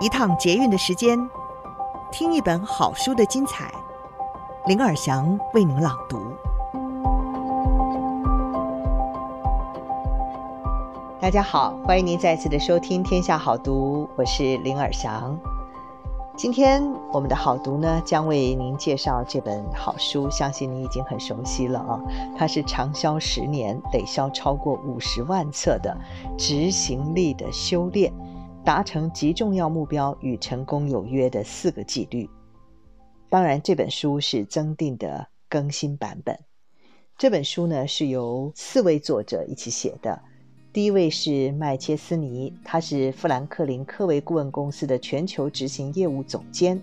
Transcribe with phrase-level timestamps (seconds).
[0.00, 1.18] 一趟捷运的时间，
[2.12, 3.68] 听一本好书的精彩。
[4.66, 6.20] 林尔祥为您朗读。
[11.20, 15.36] 大家好，欢迎您再次的收听《天下好读》，我是林尔祥。
[16.36, 16.80] 今天
[17.12, 21.98] 我们的好读呢，将为您介绍这本好书，相信你已经很熟悉了啊。
[22.38, 25.98] 它是畅销十年、累销超过五十万册的
[26.36, 28.12] 《执行力的修炼》。
[28.68, 32.28] 达成极重要目标与成功有约的四个纪律。
[33.30, 36.38] 当然，这本书是增订的更新版本。
[37.16, 40.20] 这本书呢，是由四位作者一起写的。
[40.70, 46.78] 第一位是麦切斯尼，他是富兰克林科维顾问公司的全球执行业务总监，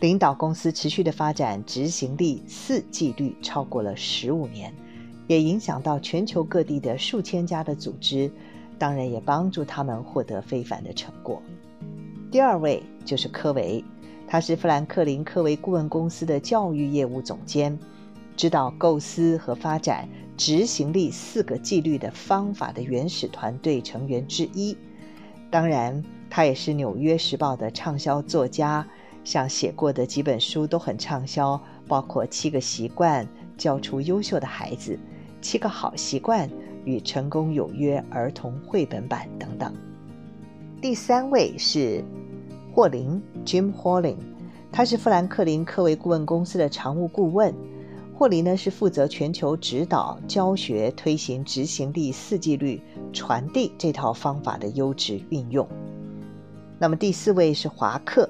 [0.00, 4.74] 领导公司持续的发展执行力四纪律超过了十五年，
[5.28, 8.28] 也影响到全球各地的数千家的组织。
[8.82, 11.40] 当然也帮助他们获得非凡的成果。
[12.32, 13.84] 第二位就是科维，
[14.26, 17.78] 他是富兰克林科维顾问公司的教育业务总监，
[18.36, 24.76] 指导构思和发展执行力四个纪律的方法的原始团队成员之一。
[25.48, 28.84] 当然，他也是《纽约时报》的畅销作家，
[29.22, 33.24] 像写过的几本书都很畅销，包括《七个习惯》、
[33.56, 34.94] 教出优秀的孩子、
[35.40, 36.48] 《七个好习惯》。
[36.84, 39.74] 与成功有约儿童绘本版等等。
[40.80, 42.02] 第三位是
[42.72, 44.16] 霍林 Jim Holling，
[44.70, 47.54] 他是富兰克林科维顾问公司的常务顾问。
[48.14, 52.80] 霍林呢是负责全球指导、教学、推行执行力四纪律，
[53.12, 55.66] 传递这套方法的优质运用。
[56.78, 58.28] 那么第四位是华克，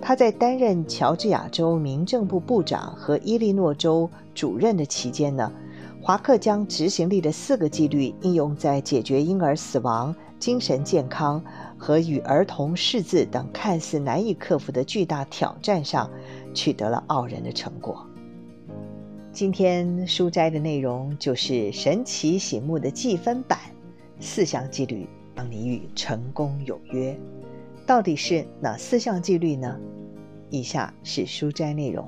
[0.00, 5.50] 他在担任乔治亚州民政部部长和伊利诺州主任的期间呢，
[6.06, 11.44] 华克将执行力的四个纪律应用在解决婴儿死亡、精神健康
[11.76, 16.08] 和与儿童识字等看似难以克服的巨大挑战上，
[16.54, 18.06] 取得了傲人的成果。
[19.32, 23.58] 今天书斋的内容就是神奇醒目的计分板，
[24.20, 27.18] 四项纪律让你与成功有约。
[27.84, 29.76] 到底是哪四项纪律呢？
[30.50, 32.06] 以下是书斋内容。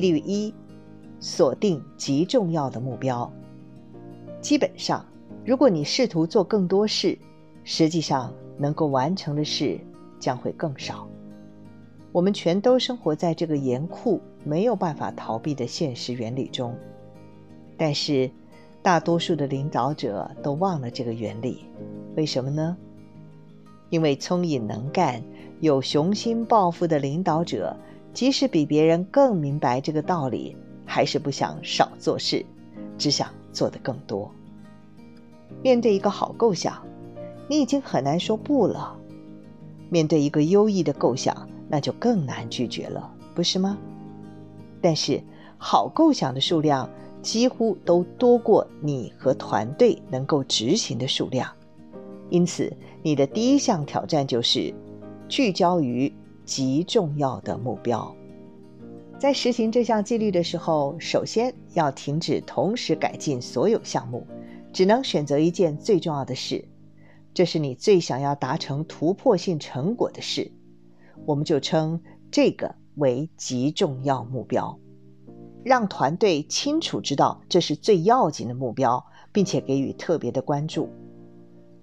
[0.00, 0.54] 纪律一：
[1.18, 3.30] 锁定极重要的目标。
[4.40, 5.04] 基本上，
[5.44, 7.18] 如果你试图做更多事，
[7.64, 9.78] 实际上能够完成的事
[10.18, 11.06] 将会更少。
[12.12, 16.74] 我们全都生活在这个严酷、没有办法逃避的现实原理中，
[17.76, 18.30] 但是
[18.80, 21.66] 大多数的领导者都忘了这个原理。
[22.16, 22.74] 为什么呢？
[23.90, 25.22] 因为聪颖能干、
[25.60, 27.76] 有雄心抱负的领导者。
[28.12, 32.44] 即使比别人更明白这个道理，还是不想少做事，
[32.98, 34.30] 只想做得更多。
[35.62, 36.82] 面对一个好构想，
[37.48, 38.96] 你已经很难说不了；
[39.88, 43.78] 面对一个优异的构想，那就更难拒绝了，不是吗？
[44.80, 45.22] 但是，
[45.56, 46.88] 好构想的数量
[47.22, 51.48] 几乎都多过你和团队能够执行的数量，
[52.28, 52.72] 因此，
[53.02, 54.74] 你的第一项挑战就是
[55.28, 56.12] 聚焦于。
[56.50, 58.12] 极重要的目标，
[59.20, 64.26] 在实行这项纪律的时候，首先要停止同时改进所有项目，
[64.72, 66.64] 只能选择一件最重要的事，
[67.32, 70.50] 这是你最想要达成突破性成果的事，
[71.24, 72.00] 我们就称
[72.32, 74.76] 这个为极重要目标，
[75.62, 80.88] 让团队清楚知道这是最要紧的目标，并且给予特别的关注。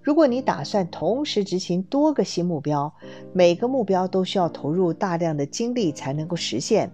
[0.08, 2.94] 如果你打算同时执行多个新目标，
[3.34, 6.90] 每个目标都需要投入大量的精力才能够实现，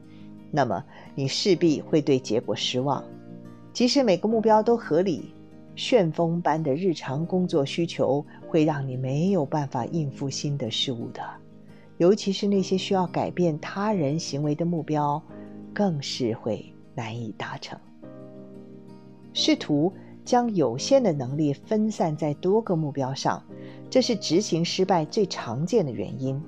[0.50, 3.04] 那么你势必会对结果失望。
[3.72, 5.32] 即使每个目标都合理，
[5.76, 11.22] 旋风般的日常工作需求会让你没有办法应付新的事物的，
[12.00, 15.22] 尤其是那些需要改变他人行为的目标，
[15.72, 16.66] 更是会
[16.96, 17.78] 难以达成。
[19.34, 19.94] 试图。
[20.26, 23.44] 将有限的能力分散在多个目标上，
[23.90, 26.42] 这是执行失败最常见的原因。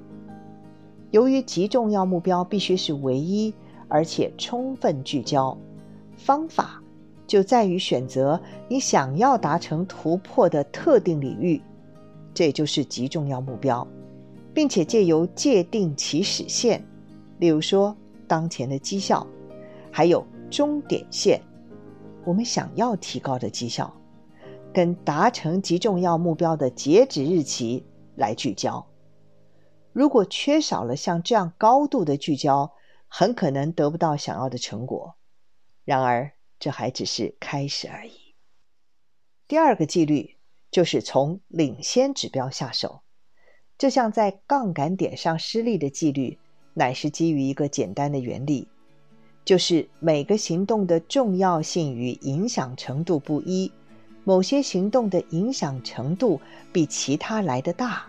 [1.11, 3.53] 由于极重要目标必须是唯一
[3.87, 5.57] 而且充分聚焦，
[6.17, 6.81] 方法
[7.27, 11.61] 就在于选择你想要达成突破的特定领域，
[12.33, 13.87] 这就是极重要目标，
[14.53, 16.83] 并且借由界定起始线，
[17.39, 17.95] 例如说
[18.27, 19.25] 当前的绩效，
[19.91, 21.39] 还有终点线。
[22.25, 23.95] 我们想要提高的绩效，
[24.73, 27.85] 跟达成极重要目标的截止日期
[28.15, 28.87] 来聚焦。
[29.93, 32.73] 如果缺少了像这样高度的聚焦，
[33.07, 35.15] 很可能得不到想要的成果。
[35.83, 38.13] 然而，这还只是开始而已。
[39.47, 40.37] 第二个纪律
[40.71, 43.01] 就是从领先指标下手。
[43.77, 46.39] 这项在杠杆点上失利的纪律，
[46.73, 48.67] 乃是基于一个简单的原理，
[49.45, 53.71] 就是每个行动的重要性与影响程度不一，
[54.23, 56.41] 某些行动的影响程度
[56.73, 58.07] 比其他来得大。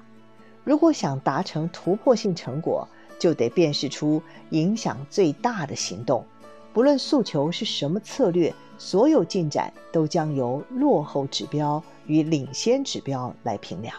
[0.65, 2.89] 如果想达成突破性成果，
[3.19, 6.25] 就得辨识出影响最大的行动。
[6.73, 13.95] 不论诉求是什么策略，所有进展都将由落后指标与领先指标来评量。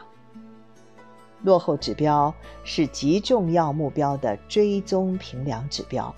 [1.44, 2.33] 落后指标
[2.63, 6.13] 是极重要目标的追踪评量指标。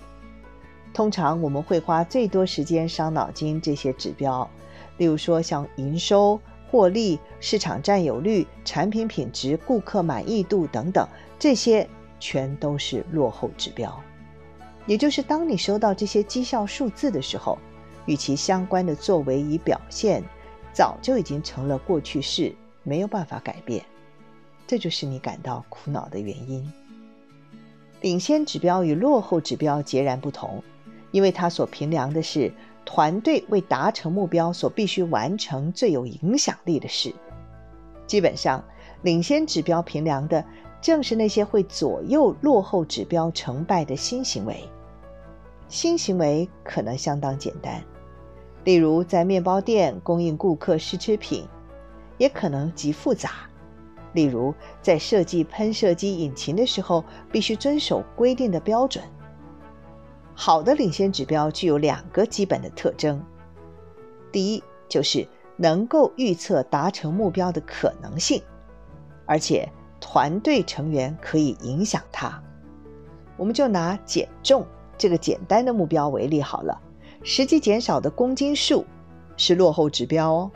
[0.92, 4.48] 通常我们会花最多时间伤脑筋这些指标，
[4.98, 6.40] 例如说像营收、
[6.70, 11.06] 获利、市场占有率、产品品质、顾客满意度等等，
[11.38, 11.88] 这些
[12.18, 13.98] 全都是落后指标。
[14.86, 17.56] 也就是当你收到这些绩效数字的时候，
[18.06, 20.22] 与其相关的作为与表现，
[20.72, 22.52] 早就已经成了过去式，
[22.82, 23.84] 没有办法改变。
[24.66, 26.72] 这就是你感到苦恼的原因。
[28.00, 30.62] 领先指标与落后指标截然不同，
[31.10, 32.52] 因为他所评量的是
[32.84, 37.14] 团队为达成目标所必须完成最有影响力的事。
[38.06, 38.64] 基本上，
[39.02, 40.44] 领先指标评量的
[40.80, 44.64] 正是那些会左右落后指标成败的新行为。
[45.68, 47.80] 新行为可能相当简单，
[48.64, 51.46] 例如在面包店供应顾客试吃品，
[52.18, 53.30] 也可能极复杂。
[54.12, 54.52] 例如，
[54.82, 59.04] 在设计喷射机引擎的时候，必须遵守规定的标准。
[60.42, 63.22] 好的领先指标具有两个基本的特征：
[64.32, 65.28] 第一，就是
[65.58, 68.42] 能够预测达成目标的可能性，
[69.26, 69.70] 而且
[70.00, 72.42] 团队成员可以影响它。
[73.36, 74.66] 我们就拿减重
[74.96, 76.80] 这个简单的目标为例好了，
[77.22, 78.86] 实际减少的公斤数
[79.36, 80.50] 是落后指标哦。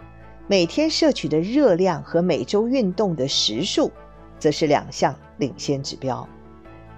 [0.47, 3.93] 每天摄取的热量和每周运动的时数，
[4.39, 6.27] 则是两项领先指标。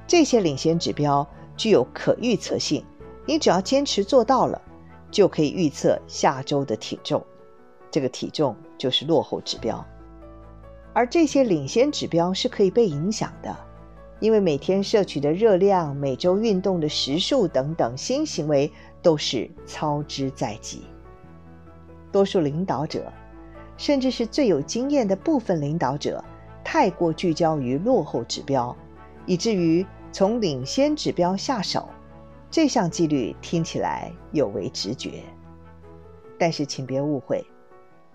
[0.06, 2.84] 这些领先指标具有可预测性，
[3.24, 4.60] 你只要坚持做到了，
[5.10, 7.24] 就可以预测下周的体重。
[7.90, 9.84] 这个体重就是落后指标。
[10.92, 13.56] 而这些领先指标是可以被影响的，
[14.20, 18.70] 因为每天摄取的热量、每周运动的时数等等新行为
[19.02, 20.84] 都是操之在即。
[22.12, 23.12] 多数领导者。
[23.78, 26.24] 甚至是最有经验的部分领导者，
[26.64, 28.74] 太过聚焦于落后指标，
[29.26, 31.88] 以至于从领先指标下手。
[32.48, 35.22] 这项纪律听起来有违直觉，
[36.38, 37.44] 但是请别误会，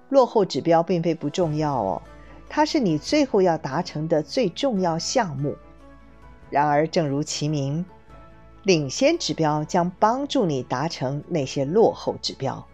[0.09, 2.01] 落后指标并非不重要哦，
[2.49, 5.55] 它是你最后要达成的最重要项目。
[6.49, 7.85] 然而，正如其名，
[8.63, 12.65] 领先指标将帮助你达成那些落后指标。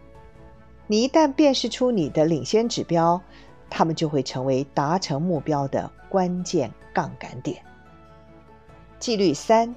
[0.86, 3.20] 你一旦辨识出你的领先指标，
[3.70, 7.62] 它们就会成为达成目标的关键杠杆点。
[9.00, 9.76] 纪律三：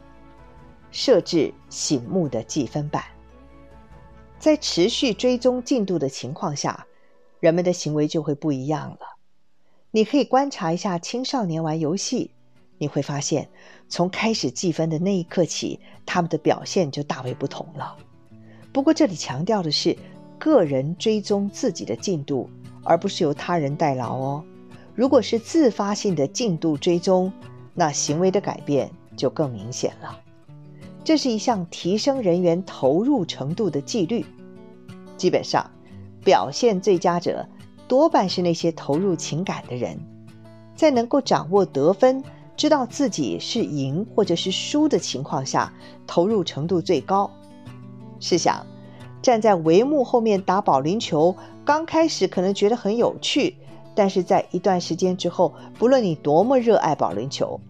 [0.90, 3.04] 设置醒目的计分板。
[4.38, 6.86] 在持续追踪进度的情况下，
[7.40, 8.98] 人们的行为就会不一样了。
[9.90, 12.30] 你可以观察一下青少年玩游戏，
[12.78, 13.48] 你会发现，
[13.88, 17.96] 从开始计分的那一刻起，他们的表现就大为不同了。
[18.72, 19.96] 不过这里强调的是，
[20.38, 22.48] 个人追踪自己的进度，
[22.82, 24.44] 而不是由他人代劳哦。
[24.94, 27.30] 如果是自发性的进度追踪，
[27.74, 30.18] 那行为的改变就更明显了。
[31.04, 34.24] 这是一项提升人员投入程度的纪律。
[35.18, 35.70] 基本上，
[36.24, 37.46] 表现最佳者
[37.86, 39.98] 多半是那些投入情感的人，
[40.74, 42.24] 在能够掌握得分、
[42.56, 45.72] 知道自己是赢或者是输的情况下，
[46.06, 47.30] 投入程度最高。
[48.18, 48.64] 试想。
[49.22, 53.54] 站在帷幕后面打保龄球，刚开始可能觉得很有趣，
[53.94, 57.60] 但是在一段时间之后，不论你多么热爱保龄球，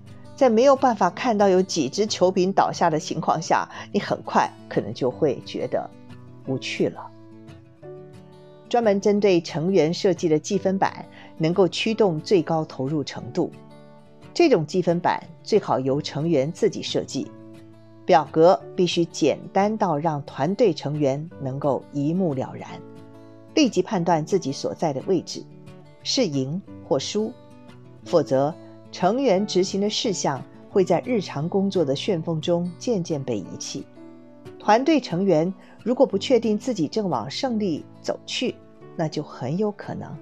[0.40, 5.86] 在没有办法看到有几只球柄倒下的情况下，你很快可能就会觉得
[6.46, 7.10] 无趣了。
[8.66, 11.04] 专门针对成员设计的计分板，
[11.36, 13.52] 能够驱动最高投入程度。
[14.32, 17.30] 这种计分板最好由成员自己设计。
[18.06, 22.66] 表格必须简单到让团队成员能够一目了然，
[23.54, 25.44] 立即判断自己所在的位置，
[26.02, 27.30] 是赢或输。
[28.06, 28.54] 否则，
[28.92, 33.86] 成员执行的事项会在日常工作的旋风中渐渐被遗弃。
[34.58, 38.54] 团队成员如果不确定自己正往胜利走去，
[38.96, 40.14] 那就很有可能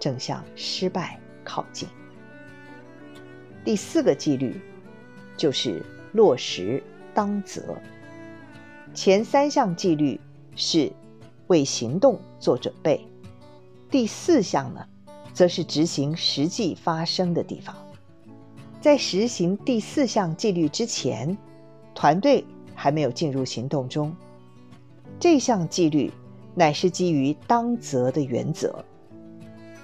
[0.00, 1.88] 正向失败靠近。
[3.64, 4.60] 第四个纪律，
[5.36, 5.82] 就是
[6.12, 6.82] 落实
[7.14, 7.76] 当责。
[8.94, 10.20] 前三项纪律
[10.56, 10.90] 是
[11.48, 13.06] 为行动做准备，
[13.90, 14.84] 第四项呢，
[15.32, 17.76] 则是执行实际发生的地方。
[18.86, 21.36] 在实行第四项纪律之前，
[21.92, 24.14] 团队还没有进入行动中。
[25.18, 26.12] 这项纪律
[26.54, 28.84] 乃是基于当责的原则，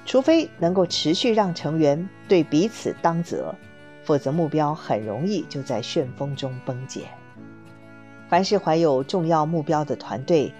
[0.06, 3.52] 除非能够持续让成员对彼此当责，
[4.04, 7.00] 否则目标很容易就在旋风中崩解。
[8.28, 10.54] 凡是怀有重要目标的团队，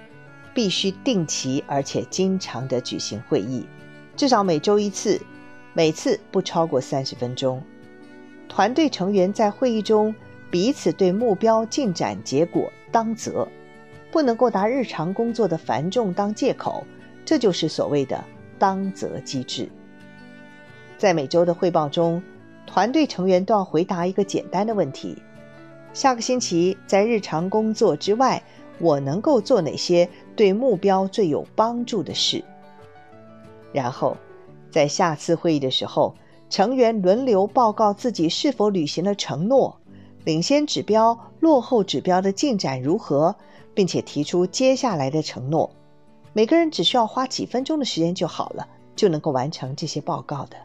[0.53, 3.65] 必须定期而且经常地举行会议，
[4.17, 5.21] 至少每周一次，
[5.75, 7.63] 每次不超过三十分钟。
[8.55, 10.15] 团队成员在会议中
[10.51, 13.49] 彼此对目标进展结果当责。
[14.11, 16.85] 不能够拿日常工作的繁重当借口，
[17.25, 18.23] 这就是所谓的
[18.59, 19.71] 当责机制。
[20.99, 22.23] 在每周的汇报中，
[22.67, 25.17] 团队成员都要回答一个简单的问题：
[25.95, 28.43] 下个星期在日常工作之外，
[28.79, 30.07] 我能够做哪些
[30.37, 32.45] 对目标最有帮助的事？
[33.73, 34.15] 然后，
[34.71, 36.15] 在下次会议的时候，
[36.53, 39.81] 成员轮流报告自己是否履行了承诺，
[40.27, 43.35] 领先指标、落后指标的进展如何。
[43.75, 45.71] 并且提出接下来的承诺，
[46.35, 50.59] 每个人只需要花几分钟的时间就好了，就能够完成这些报告的。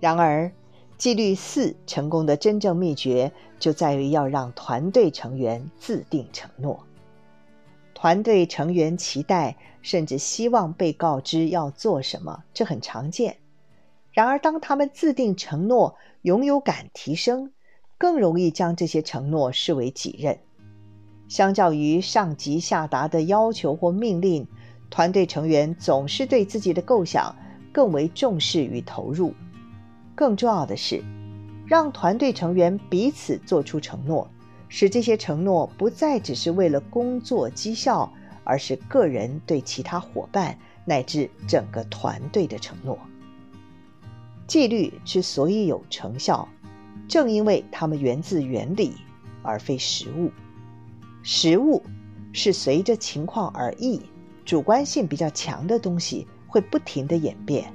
[0.00, 0.50] 然而，
[0.96, 6.80] 纪律四成功的真正秘诀就在于要让团队成员自定承诺。
[7.92, 13.36] 团队成员期待甚至希望被告知要做什么，这很常见。
[14.12, 17.52] 然而，当他们自定承诺，拥有感提升，
[17.96, 20.38] 更容易将这些承诺视为己任。
[21.28, 24.48] 相较于上级下达的要求或命令，
[24.90, 27.36] 团队成员总是对自己的构想
[27.72, 29.32] 更为重视与投入。
[30.16, 31.02] 更重要的是，
[31.66, 34.28] 让团队成员彼此做出承诺，
[34.68, 38.12] 使这些承诺不再只是为了工作绩效，
[38.42, 42.98] 而是个人对其他伙伴乃至整个团队的承诺。
[44.50, 46.48] 纪律之所以有成效，
[47.06, 48.96] 正因为它们源自原理，
[49.44, 50.32] 而非实物。
[51.22, 51.80] 实物
[52.32, 54.02] 是随着情况而异，
[54.44, 57.72] 主观性比较强的东西会不停地演变。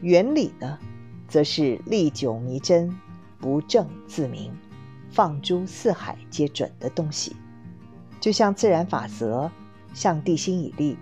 [0.00, 0.76] 原理呢，
[1.28, 2.92] 则是历久弥真、
[3.38, 4.50] 不证自明、
[5.12, 7.36] 放诸四海皆准的东西。
[8.18, 9.48] 就像自然法则，
[9.94, 10.98] 像地心引力，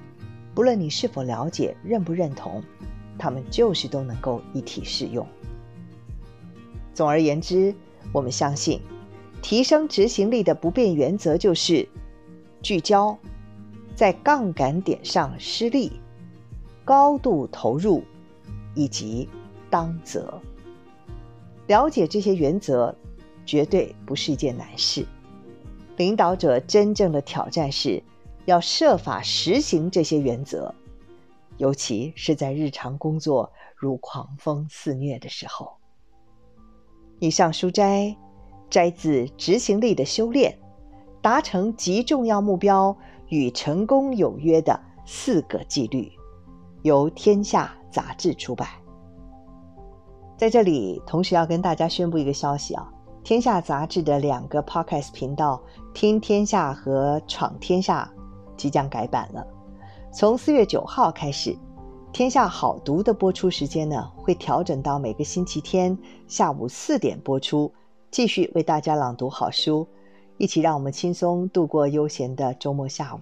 [0.54, 2.62] 不论你是否了解、认不认同，
[3.20, 5.26] 它们就是都能够一体适用。
[6.94, 7.74] 总而言之，
[8.12, 8.80] 我们相信。
[9.42, 11.88] 提升执行力的不变原则就是
[12.60, 13.16] 聚焦，
[13.94, 15.92] 在杠杆点上施力，
[16.84, 18.04] 高度投入，
[18.74, 19.26] 以及
[19.70, 20.38] 当责。
[21.68, 22.94] 了解这些原则，
[23.46, 25.06] 绝对不是一件难事。
[25.96, 28.02] 领导者真正的挑战是
[28.44, 30.74] 要设法实行这些原则，
[31.60, 35.70] 尤其是在日常工作如狂风肆虐的时候。
[37.18, 38.16] 以上书摘。
[38.70, 40.52] 摘自《执行力的修炼》，
[41.20, 46.08] 达成极重要目标与成功有约的四个纪律，
[46.82, 48.68] 由天下杂志出版。
[50.36, 52.88] 在这里，同时要跟大家宣布一个消息啊，
[53.24, 55.60] 天下杂志的两个 Podcast 频道
[55.92, 58.08] “听天下”和“闯天下”
[58.56, 59.44] 即将改版了。
[60.12, 61.56] 从四月九号开始，
[62.12, 67.70] 天下好读的播出时间呢，会调整到每个星期天下午四点播出。
[68.10, 69.86] 继续为大家朗读好书，
[70.36, 73.20] 一起让我们轻松度过悠闲的周末下午。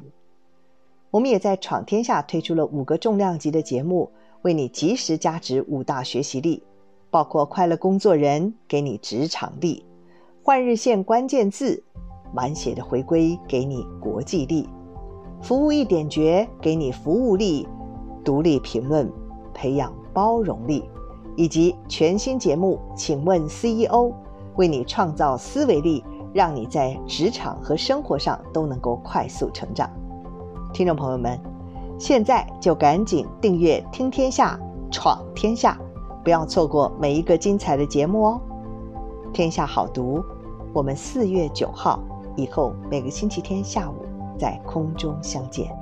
[1.11, 6.63] 我们也在闯天下推出了五个重量级的节目，为你及时加值五大学习力，
[7.11, 9.85] 包括快乐工作人给你职场力，
[10.43, 11.85] 换日线关键字
[12.33, 14.67] 满血的回归给你国际力，
[15.41, 17.67] 服务一点绝给你服务力，
[18.25, 19.11] 独立评论
[19.55, 20.85] 培养包容力，
[21.37, 24.13] 以及全新节目，请问 CEO。
[24.57, 26.03] 为你创造思维力，
[26.33, 29.89] 让你在职场和生活上都能够快速成长。
[30.73, 31.39] 听众朋友们，
[31.97, 34.59] 现在就赶紧订阅《听天下》，
[34.93, 35.79] 闯天下，
[36.25, 38.41] 不要错过每一个精彩的节目哦！
[39.33, 40.21] 天下好读，
[40.73, 42.03] 我们四月九号
[42.35, 43.95] 以后每个星期天下午
[44.39, 45.78] 在空中相见。